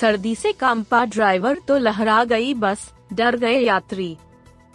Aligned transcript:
सर्दी 0.00 0.34
से 0.34 0.52
कांपा 0.52 1.04
ड्राइवर 1.04 1.58
तो 1.68 1.76
लहरा 1.78 2.24
गई 2.24 2.54
बस, 2.54 2.92
डर 3.12 3.36
गए 3.36 3.58
यात्री। 3.60 4.16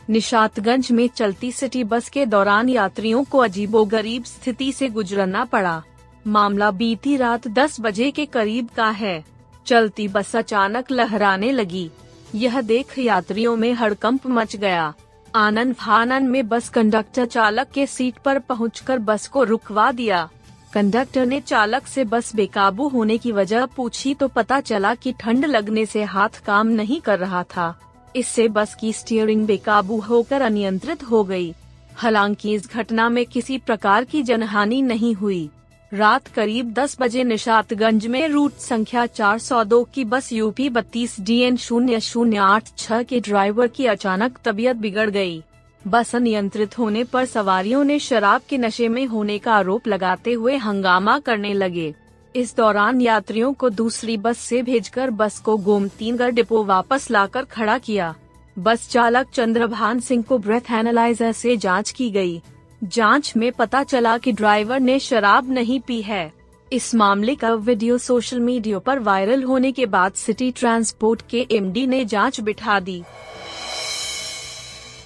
निशातगंज 0.10 0.92
में 0.92 1.08
चलती 1.08 1.52
सिटी 1.52 1.84
बस 1.84 2.10
के 2.10 2.26
दौरान 2.26 2.70
यात्रियों 2.70 3.24
को 3.24 3.38
अजीबोगरीब 3.38 4.24
स्थिति 4.24 4.72
से 4.72 4.90
गुजरना 4.90 5.46
पड़ा। 5.46 5.82
मामला 6.28 6.72
बीती 6.72 7.16
रात 7.18 7.48
10 7.48 7.80
बजे 7.80 8.12
के 8.12 8.26
करीब 8.26 8.70
का 8.76 8.90
है। 8.90 9.24
चलती 9.66 10.08
बस 10.08 10.36
अचानक 10.36 10.92
लहराने 10.92 11.52
लगी। 11.52 11.90
यह 12.36 12.62
देख 12.62 13.00
यात्रियों 13.00 13.56
में 13.56 13.74
हड़कंप 13.74 14.28
मच 14.28 14.56
गया। 14.56 14.94
आनंद 15.36 15.74
फानन 15.74 16.24
में 16.24 16.48
बस 16.48 16.70
कंडक्टर 16.70 17.26
चालक 17.26 17.72
के 17.74 17.86
सीट 17.86 18.18
पर 18.18 18.40
पहुंचकर 18.40 19.00
बस 19.00 19.28
को 19.28 19.44
रुकवा 19.44 19.92
दिया। 19.92 20.30
कंडक्टर 20.74 21.26
ने 21.26 21.40
चालक 21.40 21.88
से 21.88 22.04
बस 22.04 22.36
बेकाबू 22.36 22.88
होने 22.90 23.18
की 23.18 23.32
वजह 23.32 23.66
पूछी 23.76 24.14
तो 24.14 24.28
पता 24.28 24.60
चला 24.60 24.94
कि 24.96 25.12
ठंड 25.20 25.46
लगने 25.46 25.86
से 25.86 26.04
हाथ 26.04 26.44
काम 26.46 26.68
नहीं 26.68 27.00
कर 27.02 27.20
रहा 27.20 27.44
था 27.56 27.74
इससे 28.16 28.48
बस 28.48 28.74
की 28.76 28.94
स्टीयरिंग 28.94 29.46
बेकाबू 29.48 30.00
होकर 30.00 30.42
अनियंत्रित 30.42 31.04
हो 31.04 31.24
गई। 31.24 31.54
हालाँकि 31.96 32.54
इस 32.54 32.70
घटना 32.70 33.08
में 33.10 33.26
किसी 33.26 33.58
प्रकार 33.58 34.04
की 34.04 34.24
जनहानि 34.24 34.82
नहीं 34.82 35.14
हुई 35.16 35.50
रात 35.92 36.28
करीब 36.28 36.74
10 36.74 37.00
बजे 37.02 37.24
निशातगंज 37.24 38.08
में 38.08 38.28
रूट 38.28 38.54
संख्या 38.60 39.06
402 39.08 39.84
की 39.94 40.06
बस 40.06 40.32
यूपी 40.34 40.70
बत्तीस 40.70 41.20
डी 41.22 41.40
एन 41.40 41.58
शून्य 41.58 42.00
शून्य 42.02 42.38
आठ 42.38 42.78
छह 42.78 43.04
के 43.04 43.20
ड्राइवर 43.20 43.68
की 43.68 43.86
अचानक 43.88 44.40
तबीयत 44.46 44.76
बिगड़ 44.76 45.10
गई। 45.10 45.42
बस 45.88 46.16
अनियंत्रित 46.16 46.78
होने 46.78 47.04
पर 47.04 47.26
सवारियों 47.26 47.84
ने 47.84 47.98
शराब 48.00 48.42
के 48.50 48.58
नशे 48.58 48.88
में 48.88 49.06
होने 49.06 49.38
का 49.38 49.54
आरोप 49.54 49.88
लगाते 49.88 50.34
हुए 50.34 50.56
हंगामा 50.56 51.18
करने 51.20 51.54
लगे। 51.54 51.94
इस 52.36 52.56
दौरान 52.58 53.02
यात्रियों 53.02 53.52
को 53.54 53.70
दूसरी 53.70 54.18
बस 54.18 54.38
से 54.38 54.62
भेजकर 54.62 55.10
बस 55.12 55.40
को 55.40 55.58
गोमतीनगढ़ 55.58 56.32
डिपो 56.32 56.64
वापस 56.64 57.10
लाकर 57.12 57.46
खड़ा 57.46 57.78
किया। 57.78 58.14
बस 58.58 58.88
चालक 58.90 59.30
चंद्रभान 59.34 60.00
सिंह 60.00 60.24
को 60.24 60.38
ब्रेथ 60.38 60.72
एनालाइजर 60.72 61.32
से 61.32 61.58
जाँच 61.58 61.92
की 61.92 62.10
गई। 62.12 62.42
जाँच 62.84 63.34
में 63.38 63.52
पता 63.52 63.84
चला 63.84 64.18
कि 64.18 64.32
ड्राइवर 64.32 64.80
ने 64.80 64.98
शराब 65.00 65.52
नहीं 65.52 65.80
पी 65.80 66.02
है। 66.02 66.32
इस 66.74 66.94
मामले 66.96 67.36
का 67.36 67.54
वीडियो 67.54 67.98
सोशल 67.98 68.40
मीडिया 68.40 68.80
पर 68.80 69.00
वायरल 69.00 69.44
होने 69.44 69.72
के 69.72 69.86
बाद 69.86 70.14
सिटी 70.14 70.52
ट्रांसपोर्ट 70.52 71.22
के 71.30 71.48
एमडी 71.52 71.86
ने 71.88 72.04
जाँच 72.06 72.40
बिठा 72.40 72.80
दी। 72.80 73.04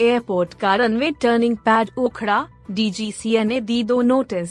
एयरपोर्ट 0.02 0.54
का 0.54 0.74
रनवे 0.76 1.10
टर्निंग 1.12 1.56
पैड 1.58 1.90
उखड़ा 1.98 2.46
डीजीसीए 2.72 3.44
ने 3.44 3.60
दी 3.62 3.84
दो 3.84 4.02
नोटिस 4.02 4.50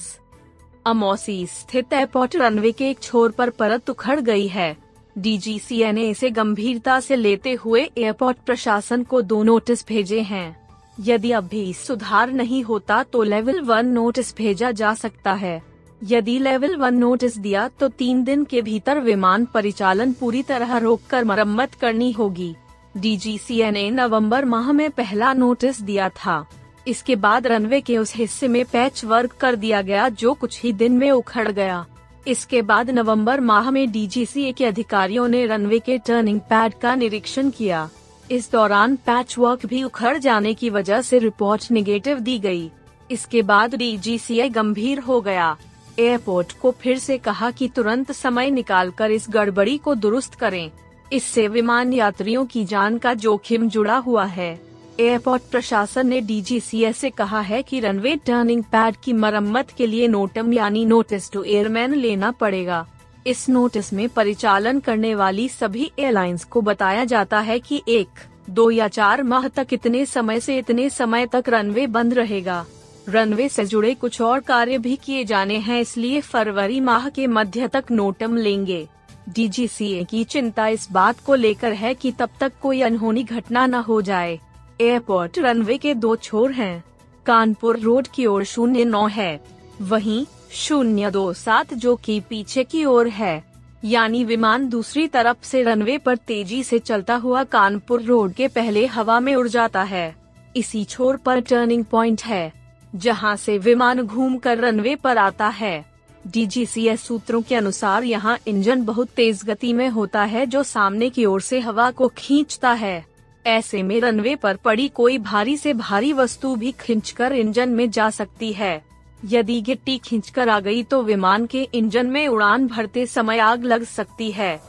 अमौसी 0.86 1.46
स्थित 1.46 1.92
एयरपोर्ट 1.92 2.36
रनवे 2.36 2.72
के 2.72 2.88
एक 2.90 3.00
छोर 3.02 3.30
पर 3.30 3.50
परत 3.50 3.90
उखड़ 3.90 4.20
गई 4.20 4.46
है. 4.46 4.76
डीजीसीए 5.16 5.92
ने 5.92 6.08
इसे 6.10 6.30
गंभीरता 6.30 6.98
से 7.00 7.16
लेते 7.16 7.52
हुए 7.54 7.82
एयरपोर्ट 7.98 8.36
प्रशासन 8.46 9.02
को 9.02 9.22
दो 9.22 9.42
नोटिस 9.42 9.86
भेजे 9.88 10.20
हैं. 10.20 10.56
यदि 11.00 11.30
अब 11.30 11.48
भी 11.48 11.72
सुधार 11.74 12.32
नहीं 12.32 12.62
होता 12.62 13.02
तो 13.02 13.22
लेवल 13.22 13.60
वन 13.60 13.86
नोटिस 13.86 14.36
भेजा 14.36 14.70
जा 14.70 14.94
सकता 14.94 15.32
है. 15.32 15.62
यदि 16.02 16.38
लेवल 16.38 16.76
वन 16.76 16.94
नोटिस 16.94 17.38
दिया 17.38 17.68
तो 17.80 17.88
तीन 17.88 18.22
दिन 18.24 18.44
के 18.44 18.62
भीतर 18.62 19.00
विमान 19.00 19.44
परिचालन 19.44 20.12
पूरी 20.12 20.42
तरह 20.42 20.76
रोककर 20.78 21.24
मरम्मत 21.24 21.74
करनी 21.74 22.12
होगी. 22.12 22.54
डीजीसीए 22.96 23.70
ने 23.70 23.90
नवंबर 23.90 24.44
माह 24.44 24.72
में 24.72 24.90
पहला 24.90 25.32
नोटिस 25.32 25.80
दिया 25.80 26.08
था। 26.08 26.44
इसके 26.88 27.16
बाद 27.16 27.46
रनवे 27.46 27.80
के 27.80 27.98
उस 27.98 28.14
हिस्से 28.14 28.48
में 28.48 28.64
पैच 28.64 29.04
वर्क 29.04 29.32
कर 29.32 29.56
दिया 29.56 29.82
गया 29.82 30.08
जो 30.08 30.34
कुछ 30.34 30.62
ही 30.62 30.72
दिन 30.72 30.92
में 30.92 31.10
उखड़ 31.10 31.48
गया। 31.48 31.84
इसके 32.26 32.62
बाद 32.62 32.90
नवंबर 32.90 33.40
माह 33.40 33.70
में 33.70 33.90
डीजीसीए 33.92 34.52
के 34.52 34.64
अधिकारियों 34.64 35.28
ने 35.28 35.46
रनवे 35.46 35.78
के 35.78 35.98
टर्निंग 35.98 36.40
पैड 36.40 36.74
का 36.74 36.94
निरीक्षण 36.94 37.50
किया। 37.50 37.88
इस 38.30 38.50
दौरान 38.52 38.96
पैच 38.96 39.38
वर्क 39.38 39.66
भी 39.66 39.82
उखड़ 39.82 40.16
जाने 40.18 40.54
की 40.54 40.70
वजह 40.70 41.00
से 41.00 41.18
रिपोर्ट 41.18 41.70
निगेटिव 41.70 42.18
दी 42.18 42.38
गई। 42.38 42.70
इसके 43.10 43.42
बाद 43.42 43.74
डीजीसीए 43.74 44.48
गंभीर 44.48 44.98
हो 44.98 45.20
गया। 45.20 45.56
एयरपोर्ट 45.98 46.52
को 46.52 46.70
फिर 46.70 46.98
से 46.98 47.18
कहा 47.18 47.50
कि 47.50 47.68
तुरंत 47.68 48.12
समय 48.12 48.50
निकालकर 48.50 49.10
इस 49.10 49.26
गड़बड़ी 49.30 49.76
को 49.78 49.94
दुरुस्त 49.94 50.34
करें। 50.34 50.70
इससे 51.12 51.48
विमान 51.48 51.92
यात्रियों 51.92 52.44
की 52.46 52.64
जान 52.64 52.98
का 52.98 53.14
जोखिम 53.14 53.68
जुड़ा 53.68 53.96
हुआ 53.96 54.24
है। 54.24 54.60
एयरपोर्ट 55.00 55.42
प्रशासन 55.42 56.06
ने 56.06 56.20
डीजीसीए 56.20 56.92
से 56.92 57.10
कहा 57.10 57.40
है 57.40 57.62
कि 57.62 57.80
रनवे 57.80 58.14
टर्निंग 58.16 58.62
पैड 58.62 58.96
की 58.96 59.12
मरम्मत 59.12 59.70
के 59.70 59.86
लिए 59.86 60.08
नोटम 60.08 60.52
यानी 60.52 60.84
नोटिस 60.84 61.30
टू 61.32 61.42
एयरमैन 61.44 61.94
लेना 61.94 62.30
पड़ेगा। 62.30 62.86
इस 63.26 63.48
नोटिस 63.48 63.92
में 63.92 64.08
परिचालन 64.08 64.80
करने 64.80 65.14
वाली 65.14 65.48
सभी 65.48 65.90
एयरलाइंस 65.98 66.44
को 66.44 66.60
बताया 66.60 67.04
जाता 67.04 67.40
है 67.40 67.58
कि 67.58 67.82
एक, 67.88 68.08
दो 68.50 68.70
या 68.70 68.88
चार 68.88 69.22
माह 69.22 69.48
तक 69.48 69.66
इतने 69.72 70.04
समय 70.06 70.40
से 70.40 70.58
इतने 70.58 70.90
समय 70.90 71.26
तक 71.26 71.44
रनवे 71.48 71.86
बंद 71.86 72.14
रहेगा। 72.14 72.64
रनवे 73.08 73.48
से 73.48 73.64
जुड़े 73.64 73.94
कुछ 73.94 74.20
और 74.20 74.40
कार्य 74.40 74.78
भी 74.78 74.96
किए 74.96 75.24
जाने 75.24 75.56
हैं, 75.56 75.80
इसलिए 75.80 76.20
फरवरी 76.20 76.80
माह 76.80 77.08
के 77.08 77.26
मध्य 77.26 77.68
तक 77.68 77.84
नोटम 77.90 78.36
लेंगे। 78.36 78.86
डीजीसीए 79.28 80.04
की 80.04 80.22
चिंता 80.24 80.66
इस 80.66 80.88
बात 80.92 81.20
को 81.20 81.34
लेकर 81.34 81.72
है 81.72 81.94
कि 81.94 82.12
तब 82.12 82.30
तक 82.40 82.52
कोई 82.62 82.80
अनहोनी 82.82 83.22
घटना 83.22 83.66
न 83.66 83.74
हो 83.74 84.00
जाए। 84.02 84.38
एयरपोर्ट 84.80 85.38
रनवे 85.38 85.78
के 85.78 85.94
दो 85.94 86.14
छोर 86.16 86.52
हैं। 86.52 86.84
कानपुर 87.26 87.78
रोड 87.78 88.06
की 88.06 88.26
ओर 88.26 88.44
शून्य 88.44 88.84
नौ 88.84 89.06
है। 89.06 89.40
वहीं 89.82 90.24
शून्य 90.52 91.10
दो 91.10 91.32
सात 91.32 91.74
जो 91.74 91.96
कि 91.96 92.20
पीछे 92.20 92.64
की 92.64 92.84
ओर 92.84 93.08
है। 93.08 93.44
यानी 93.84 94.24
विमान 94.24 94.68
दूसरी 94.68 95.06
तरफ़ 95.08 95.44
से 95.44 95.62
रनवे 95.62 95.96
पर 95.98 96.16
तेज़ी 96.16 96.62
से 96.62 96.78
चलता 96.78 97.14
हुआ 97.14 97.42
कानपुर 97.44 98.02
रोड 98.02 98.32
के 98.32 98.48
पहले 98.48 98.86
हवा 98.86 99.18
में 99.20 99.34
उड़ 99.34 99.48
जाता 99.48 99.82
है। 99.82 100.14
इसी 100.56 100.84
छोर 100.84 101.16
पर 101.16 101.40
टर्निंग 101.40 101.84
पॉइंट 101.84 102.22
है, 102.22 102.52
जहाँ 102.94 103.36
से 103.36 103.58
विमान 103.58 104.02
घूमकर 104.02 104.58
रनवे 104.58 104.94
पर 104.94 105.18
आता 105.18 105.48
है। 105.48 105.84
डीजीसीएस 106.26 107.02
सूत्रों 107.02 107.40
के 107.42 107.54
अनुसार 107.54 108.04
यहाँ 108.04 108.38
इंजन 108.48 108.84
बहुत 108.84 109.08
तेज 109.08 109.42
गति 109.44 109.72
में 109.72 109.88
होता 109.88 110.22
है 110.24 110.46
जो 110.46 110.62
सामने 110.62 111.10
की 111.10 111.24
ओर 111.24 111.40
से 111.40 111.60
हवा 111.60 111.90
को 111.90 112.08
खींचता 112.08 112.72
है। 112.72 113.06
ऐसे 113.44 113.82
में 113.82 114.00
रनवे 114.00 114.34
पर 114.36 114.56
पड़ी 114.56 114.88
कोई 114.88 115.18
भारी 115.18 115.56
से 115.56 115.74
भारी 115.74 116.12
वस्तु 116.12 116.54
भी 116.56 116.72
खींचकर 116.80 117.32
इंजन 117.32 117.68
में 117.68 117.90
जा 117.90 118.10
सकती 118.10 118.52
है। 118.52 118.82
यदि 119.24 119.60
गिट्टी 119.60 119.98
खींचकर 119.98 120.48
आ 120.48 120.60
गई 120.60 120.82
तो 120.82 121.02
विमान 121.02 121.46
के 121.46 121.62
इंजन 121.74 122.06
में 122.06 122.26
उड़ान 122.28 122.66
भरते 122.66 123.06
समय 123.06 123.38
आग 123.38 123.64
लग 123.64 123.84
सकती 123.84 124.30
है। 124.32 124.60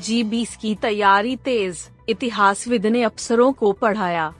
जी 0.00 0.22
बीस 0.24 0.56
की 0.56 0.74
तैयारी 0.74 1.36
तेज, 1.36 1.88
इतिहासविद 2.08 2.86
ने 2.86 3.02
अफसरों 3.02 3.52
को 3.52 3.72
पढ़ाया। 3.72 4.32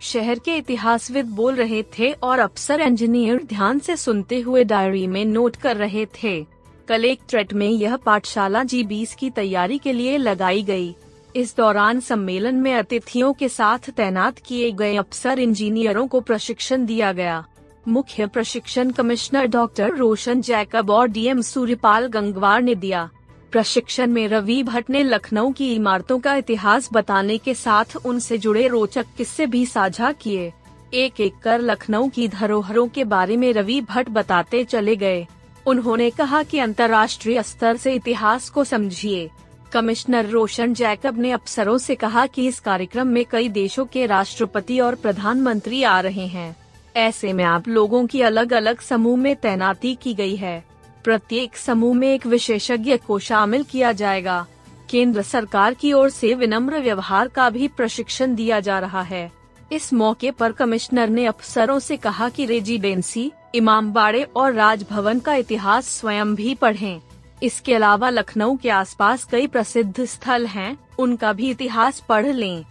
शहर 0.00 0.38
के 0.38 0.56
इतिहासविद 0.56 1.26
बोल 1.26 1.54
रहे 1.54 1.82
थे 1.98 2.12
और 2.12 2.38
अफसर 2.38 2.80
इंजीनियर 2.80 3.42
ध्यान 3.42 3.78
से 3.78 3.96
सुनते 3.96 4.40
हुए 4.40 4.64
डायरी 4.64 5.06
में 5.06 5.24
नोट 5.24 5.56
कर 5.56 5.76
रहे 5.76 6.06
थे। 6.22 6.46
कलेक्ट्रेट 6.88 7.52
में 7.52 7.68
यह 7.68 7.96
पाठशाला 7.96 8.62
जी 8.64 8.82
बीस 8.84 9.14
की 9.14 9.30
तैयारी 9.30 9.78
के 9.78 9.92
लिए 9.92 10.16
लगाई 10.18 10.62
गई। 10.62 10.94
इस 11.36 11.56
दौरान 11.56 12.00
सम्मेलन 12.00 12.54
में 12.54 12.74
अतिथियों 12.74 13.32
के 13.32 13.48
साथ 13.48 13.90
तैनात 13.90 14.38
किए 14.38 14.70
गए 14.70 14.96
अफसर 14.96 15.38
इंजीनियरों 15.38 16.06
को 16.08 16.20
प्रशिक्षण 16.20 16.86
दिया 16.86 17.12
गया। 17.12 17.44
मुख्य 17.88 18.26
प्रशिक्षण 18.26 18.90
कमिश्नर 18.90 19.46
डॉक्टर 19.46 19.94
रोशन 19.94 20.40
जैकब 20.40 20.90
और 20.90 21.08
डीएम 21.08 21.40
सूर्यपाल 21.40 22.06
गंगवार 22.06 22.62
ने 22.62 22.74
दिया। 22.74 23.10
प्रशिक्षण 23.52 24.06
में 24.06 24.28
रवि 24.28 24.62
भट्ट 24.62 24.90
ने 24.90 25.02
लखनऊ 25.02 25.52
की 25.52 25.74
इमारतों 25.74 26.18
का 26.18 26.34
इतिहास 26.34 26.88
बताने 26.92 27.38
के 27.38 27.54
साथ 27.54 27.96
उनसे 28.04 28.38
जुड़े 28.38 28.68
रोचक 28.68 29.06
किस्से 29.16 29.46
भी 29.46 29.66
साझा 29.66 30.12
किए। 30.12 30.52
एक 30.94 31.20
एक 31.20 31.38
कर 31.42 31.60
लखनऊ 31.60 32.08
की 32.08 32.28
धरोहरों 32.28 32.88
के 32.88 33.04
बारे 33.04 33.36
में 33.36 33.52
रवि 33.52 33.80
भट्ट 33.80 34.08
बताते 34.08 34.64
चले 34.64 34.96
गए। 34.96 35.26
उन्होंने 35.66 36.10
कहा 36.10 36.42
कि 36.42 36.58
अंतर्राष्ट्रीय 36.58 37.42
स्तर 37.42 37.76
से 37.76 37.94
इतिहास 37.94 38.48
को 38.50 38.64
समझिए। 38.64 39.30
कमिश्नर 39.72 40.26
रोशन 40.26 40.74
जैकब 40.74 41.18
ने 41.18 41.30
अफसरों 41.30 41.78
से 41.78 41.94
कहा 41.94 42.26
कि 42.26 42.46
इस 42.46 42.60
कार्यक्रम 42.60 43.06
में 43.06 43.24
कई 43.30 43.48
देशों 43.48 43.84
के 43.86 44.06
राष्ट्रपति 44.06 44.80
और 44.80 44.94
प्रधानमंत्री 44.94 45.82
आ 45.82 46.00
रहे 46.00 46.26
हैं। 46.26 46.56
ऐसे 46.96 47.32
में 47.32 47.44
आप 47.44 47.68
लोगों 47.68 48.06
की 48.06 48.20
अलग 48.20 48.52
अलग 48.52 48.80
समूह 48.80 49.18
में 49.18 49.36
तैनाती 49.36 49.94
की 49.94 50.14
गई 50.14 50.36
है। 50.36 50.64
प्रत्येक 51.04 51.56
समूह 51.56 51.94
में 51.94 52.14
एक 52.14 52.26
विशेषज्ञ 52.26 52.96
को 52.96 53.18
शामिल 53.18 53.62
किया 53.62 53.92
जाएगा। 53.92 54.46
केंद्र 54.90 55.22
सरकार 55.22 55.74
की 55.74 55.92
ओर 55.92 56.10
से 56.10 56.34
विनम्र 56.34 56.78
व्यवहार 56.78 57.28
का 57.28 57.50
भी 57.50 57.68
प्रशिक्षण 57.68 58.34
दिया 58.34 58.60
जा 58.60 58.78
रहा 58.78 59.02
है। 59.02 59.32
इस 59.72 59.92
मौके 59.92 60.30
पर 60.30 60.52
कमिश्नर 60.52 61.08
ने 61.08 61.26
अफसरों 61.26 61.78
से 61.78 61.96
कहा 61.96 62.28
कि 62.28 62.44
रेजिडेंसी 62.44 63.32
इमामबाड़े 63.54 64.22
और 64.22 64.52
राजभवन 64.52 65.18
का 65.18 65.34
इतिहास 65.34 65.88
स्वयं 65.88 66.34
भी 66.34 66.54
पढ़ें। 66.54 67.00
इसके 67.42 67.74
अलावा 67.74 68.10
लखनऊ 68.10 68.56
के 68.56 68.70
आसपास 68.70 69.24
कई 69.24 69.46
प्रसिद्ध 69.46 70.04
स्थल 70.04 70.46
हैं, 70.46 70.78
उनका 70.98 71.32
भी 71.32 71.50
इतिहास 71.50 72.02
पढ़ 72.08 72.26
लें। 72.26 72.64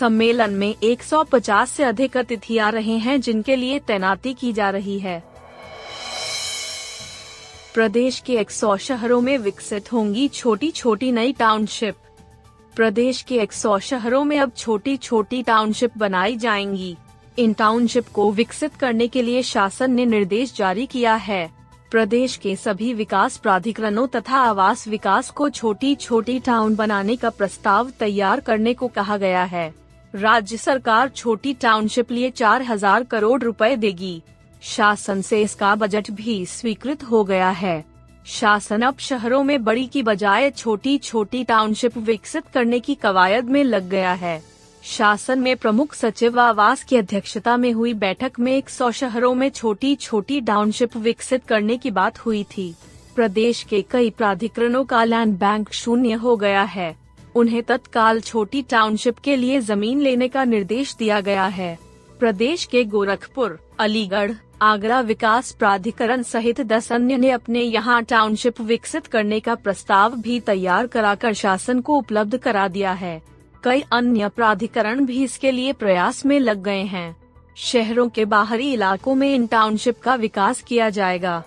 सम्मेलन 0.00 0.50
में 0.50 0.74
150 0.82 1.70
से 1.70 1.84
अधिक 1.84 2.16
अतिथि 2.16 2.58
आ 2.58 2.68
रहे 2.68 2.96
हैं 2.98 3.20
जिनके 3.20 3.56
लिए 3.56 3.78
तैनाती 3.78 4.34
की 4.34 4.52
जा 4.52 4.70
रही 4.70 4.98
है। 4.98 5.29
प्रदेश 7.74 8.18
के 8.20 8.36
100 8.36 8.76
शहरों 8.76 9.20
में 9.20 9.36
विकसित 9.38 9.92
होंगी 9.92 10.26
छोटी 10.28 10.70
छोटी 10.70 11.10
नई 11.12 11.32
टाउनशिप 11.32 11.94
प्रदेश 12.76 13.20
के 13.22 13.38
100 13.38 13.78
शहरों 13.78 14.24
में 14.24 14.38
अब 14.40 14.52
छोटी 14.56 14.96
छोटी 14.96 15.42
टाउनशिप 15.42 15.98
बनाई 15.98 16.36
जाएँगी। 16.36 16.96
इन 17.38 17.52
टाउनशिप 17.52 18.08
को 18.08 18.30
विकसित 18.32 18.74
करने 18.74 19.08
के 19.08 19.22
लिए 19.22 19.42
शासन 19.42 19.92
ने 19.92 20.06
निर्देश 20.06 20.54
जारी 20.56 20.86
किया 20.86 21.14
है। 21.14 21.50
प्रदेश 21.90 22.36
के 22.36 22.56
सभी 22.56 22.92
विकास 22.94 23.36
प्राधिकरणों 23.36 24.06
तथा 24.06 24.36
आवास 24.36 24.86
विकास 24.88 25.30
को 25.30 25.48
छोटी 25.50 25.94
छोटी 25.94 26.38
टाउन 26.40 26.74
बनाने 26.76 27.16
का 27.16 27.30
प्रस्ताव 27.30 27.90
तैयार 27.90 28.40
करने 28.40 28.74
को 28.74 28.88
कहा 28.88 29.16
गया 29.16 29.44
है। 29.44 29.72
राज्य 30.14 30.56
सरकार 30.56 31.08
छोटी 31.08 31.54
टाउनशिप 31.54 32.10
लिए 32.12 32.30
चार 32.30 32.62
हज़ार 32.62 33.04
करोड़ 33.04 33.42
रुपए 33.42 33.74
देगी। 33.76 34.22
शासन 34.62 35.20
से 35.20 35.42
इसका 35.42 35.74
बजट 35.74 36.10
भी 36.10 36.44
स्वीकृत 36.46 37.02
हो 37.02 37.24
गया 37.24 37.50
है। 37.50 37.84
शासन 38.26 38.82
अब 38.82 38.98
शहरों 38.98 39.42
में 39.44 39.64
बड़ी 39.64 39.86
की 39.86 40.02
बजाय 40.02 40.50
छोटी 40.50 40.98
छोटी 40.98 41.44
टाउनशिप 41.44 41.96
विकसित 41.98 42.44
करने 42.54 42.80
की 42.80 42.94
कवायद 42.94 43.44
में 43.44 43.64
लग 43.64 43.88
गया 43.88 44.12
है। 44.12 44.42
शासन 44.82 45.38
में 45.38 45.56
प्रमुख 45.56 45.94
सचिव 45.94 46.40
आवास 46.40 46.84
की 46.84 46.96
अध्यक्षता 46.96 47.56
में 47.56 47.72
हुई 47.72 47.94
बैठक 47.94 48.38
में 48.40 48.52
एक 48.56 48.70
सौ 48.70 48.90
शहरों 48.90 49.34
में 49.34 49.50
छोटी 49.50 49.94
छोटी 49.94 50.40
टाउनशिप 50.40 50.96
विकसित 50.96 51.44
करने 51.44 51.76
की 51.76 51.90
बात 51.90 52.18
हुई 52.18 52.44
थी। 52.44 52.74
प्रदेश 53.16 53.62
के 53.62 53.82
कई 53.82 54.10
प्राधिकरणों 54.10 54.84
का 54.84 55.04
लैंड 55.04 55.38
बैंक 55.38 55.72
शून्य 55.72 56.12
हो 56.12 56.36
गया 56.36 56.62
है। 56.62 56.96
उन्हें 57.34 57.62
तत्काल 57.62 58.20
छोटी 58.20 58.62
टाउनशिप 58.62 59.18
के 59.18 59.36
लिए 59.36 59.60
ज़मीन 59.60 60.00
लेने 60.00 60.28
का 60.28 60.44
निर्देश 60.44 60.94
दिया 60.94 61.20
गया 61.20 61.46
है। 61.46 61.78
प्रदेश 62.18 62.64
के 62.64 62.84
गोरखपुर, 62.84 63.58
अलीगढ़ 63.78 64.32
आगरा 64.62 65.00
विकास 65.00 65.52
प्राधिकरण 65.52 66.22
सहित 66.22 66.60
दस 66.60 66.92
अन्य 66.92 67.16
ने 67.16 67.30
अपने 67.30 67.60
यहाँ 67.60 68.02
टाउनशिप 68.02 68.60
विकसित 68.60 69.06
करने 69.06 69.40
का 69.40 69.54
प्रस्ताव 69.54 70.16
भी 70.16 70.40
तैयार 70.40 70.86
कराकर 70.86 71.32
शासन 71.32 71.80
को 71.80 71.96
उपलब्ध 71.96 72.36
करा 72.36 72.68
दिया 72.68 72.92
है। 72.92 73.22
कई 73.64 73.84
अन्य 73.92 74.28
प्राधिकरण 74.28 75.04
भी 75.06 75.24
इसके 75.24 75.50
लिए 75.50 75.72
प्रयास 75.72 76.26
में 76.26 76.40
लग 76.40 76.62
गए 76.62 76.82
हैं। 76.82 77.16
शहरों 77.56 78.08
के 78.08 78.24
बाहरी 78.24 78.72
इलाकों 78.72 79.14
में 79.14 79.34
इन 79.34 79.46
टाउनशिप 79.46 80.00
का 80.00 80.14
विकास 80.14 80.62
किया 80.62 80.90
जाएगा। 80.90 81.42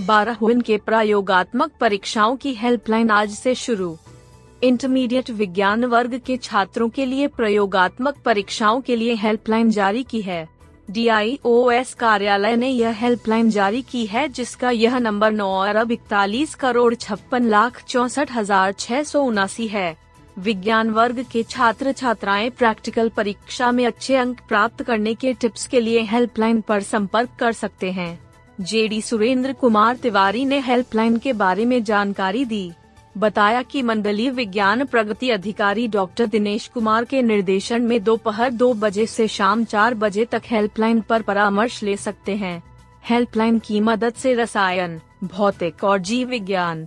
बारह 0.00 0.38
के 0.42 0.78
प्रयोगात्मक 0.78 1.72
परीक्षाओं 1.80 2.36
की 2.36 2.54
हेल्पलाइन 2.54 3.10
आज 3.10 3.30
से 3.30 3.54
शुरू। 3.54 3.96
इंटरमीडिएट 4.62 5.30
विज्ञान 5.30 5.84
वर्ग 5.84 6.20
के 6.26 6.36
छात्रों 6.36 6.88
के 6.88 7.06
लिए 7.06 7.26
प्रयोगात्मक 7.26 8.22
परीक्षाओं 8.24 8.80
के 8.80 8.96
लिए 8.96 9.14
हेल्पलाइन 9.14 9.70
जारी 9.70 10.02
की 10.02 10.20
है। 10.20 10.53
डीआईओएस 10.88 11.92
कार्यालय 11.94 12.56
ने 12.56 12.68
यह 12.68 12.90
हेल्पलाइन 12.92 13.50
जारी 13.50 13.80
की 13.82 14.04
है, 14.06 14.28
जिसका 14.28 14.70
यह 14.70 14.98
नंबर 14.98 15.32
नौ 15.32 15.50
अरब 15.58 15.92
इकतालीस 15.92 16.54
करोड़ 16.54 16.94
छप्पन 16.94 17.48
लाख 17.48 17.82
चौसठ 17.82 18.32
हज़ार 18.32 18.72
छह 18.72 19.02
सौ 19.02 19.22
उनासी 19.22 19.66
है। 19.66 19.96
विज्ञान 20.38 20.90
वर्ग 20.90 21.24
के 21.32 21.42
छात्र 21.42 21.92
छात्राएँ 21.92 22.50
प्रैक्टिकल 22.50 23.08
परीक्षा 23.08 23.70
में 23.72 23.84
अच्छे 23.86 24.16
अंक 24.16 24.40
प्राप्त 24.48 24.82
करने 24.82 25.14
के 25.14 25.32
टिप्स 25.32 25.66
के 25.66 25.80
लिए 25.80 26.02
हेल्पलाइन 26.02 26.60
पर 26.60 26.82
संपर्क 26.82 27.30
कर 27.38 27.52
सकते 27.52 27.92
हैं। 27.92 28.18
जेडी 28.60 29.00
सुरेंद्र 29.02 29.52
कुमार 29.52 29.96
तिवारी 29.96 30.44
ने 30.44 30.58
हेल्पलाइन 30.60 31.16
के 31.18 31.32
बारे 31.32 31.64
में 31.64 31.82
जानकारी 31.84 32.44
दी। 32.44 32.70
बताया 33.18 33.62
कि 33.62 33.82
मंडलीय 33.82 34.30
विज्ञान 34.30 34.84
प्रगति 34.84 35.30
अधिकारी 35.30 35.88
डॉक्टर 35.88 36.26
दिनेश 36.26 36.68
कुमार 36.68 37.04
के 37.04 37.22
निर्देशन 37.22 37.82
में 37.82 38.02
दोपहर 38.04 38.50
दो, 38.50 38.74
बजे 38.74 39.06
से 39.06 39.28
शाम 39.28 39.64
चार 39.64 39.94
बजे 39.94 40.24
तक 40.24 40.42
हेल्पलाइन 40.46 41.00
पर 41.00 41.22
परामर्श 41.22 41.82
ले 41.82 41.96
सकते 41.96 42.36
हैं। 42.36 42.62
हेल्पलाइन 43.04 43.58
की 43.58 43.80
मदद 43.80 44.14
से 44.14 44.34
रसायन 44.34 45.00
भौतिक 45.24 45.84
और 45.84 45.98
जीव 45.98 46.28
विज्ञान। 46.28 46.86